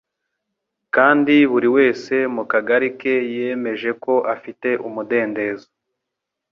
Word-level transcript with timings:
Kandi 0.95 1.35
buri 1.51 1.67
wese 1.77 2.13
mu 2.35 2.43
kagari 2.51 2.89
ke 2.99 3.13
yemeje 3.35 3.89
ko 4.03 4.13
afite 4.35 4.69
umudendezo, 4.87 5.67